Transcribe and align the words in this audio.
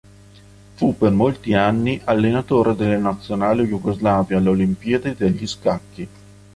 Fu 0.73 0.97
per 0.97 1.11
molti 1.11 1.53
anni 1.53 2.01
allenatore 2.05 2.75
della 2.75 2.97
nazionale 2.97 3.67
jugoslava 3.67 4.35
alle 4.35 4.49
Olimpiadi 4.49 5.13
degli 5.13 5.45
scacchi. 5.45 6.07